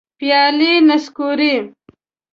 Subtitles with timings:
[0.19, 1.53] پیالي نسکوري